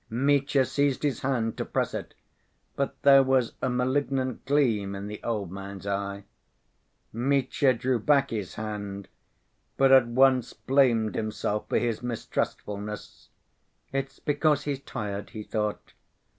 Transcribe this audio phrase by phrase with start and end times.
[0.09, 2.15] Mitya seized his hand to press it,
[2.75, 6.23] but there was a malignant gleam in the old man's eye.
[7.13, 9.09] Mitya drew back his hand,
[9.77, 13.29] but at once blamed himself for his mistrustfulness.
[13.93, 15.93] "It's because he's tired," he thought.